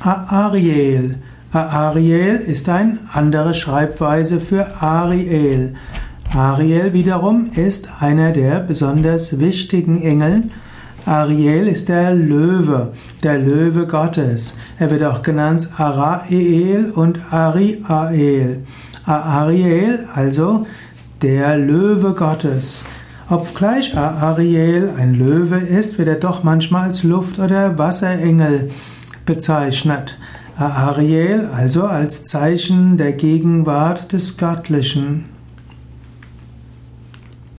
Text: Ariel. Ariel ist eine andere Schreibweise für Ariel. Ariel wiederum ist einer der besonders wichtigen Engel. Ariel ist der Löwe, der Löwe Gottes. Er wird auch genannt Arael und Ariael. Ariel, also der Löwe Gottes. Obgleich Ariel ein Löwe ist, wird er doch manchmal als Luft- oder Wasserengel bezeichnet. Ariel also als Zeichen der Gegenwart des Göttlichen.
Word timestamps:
Ariel. 0.00 1.16
Ariel 1.52 2.36
ist 2.36 2.70
eine 2.70 2.98
andere 3.12 3.52
Schreibweise 3.52 4.40
für 4.40 4.80
Ariel. 4.80 5.74
Ariel 6.34 6.94
wiederum 6.94 7.50
ist 7.54 7.90
einer 8.00 8.32
der 8.32 8.60
besonders 8.60 9.38
wichtigen 9.40 10.00
Engel. 10.00 10.44
Ariel 11.04 11.68
ist 11.68 11.90
der 11.90 12.14
Löwe, 12.14 12.92
der 13.22 13.38
Löwe 13.38 13.86
Gottes. 13.86 14.54
Er 14.78 14.90
wird 14.90 15.02
auch 15.02 15.22
genannt 15.22 15.68
Arael 15.76 16.92
und 16.94 17.20
Ariael. 17.30 18.62
Ariel, 19.04 20.06
also 20.14 20.66
der 21.20 21.58
Löwe 21.58 22.14
Gottes. 22.14 22.86
Obgleich 23.28 23.96
Ariel 23.96 24.90
ein 24.96 25.14
Löwe 25.14 25.58
ist, 25.58 25.98
wird 25.98 26.08
er 26.08 26.14
doch 26.14 26.42
manchmal 26.42 26.84
als 26.84 27.02
Luft- 27.02 27.38
oder 27.38 27.76
Wasserengel 27.76 28.70
bezeichnet. 29.30 30.18
Ariel 30.56 31.46
also 31.46 31.84
als 31.84 32.24
Zeichen 32.24 32.96
der 32.96 33.12
Gegenwart 33.12 34.12
des 34.12 34.36
Göttlichen. 34.36 35.26